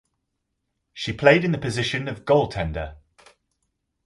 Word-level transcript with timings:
She 0.93 1.13
played 1.13 1.45
in 1.45 1.51
the 1.51 1.59
position 1.59 2.07
of 2.07 2.25
goaltender. 2.25 2.95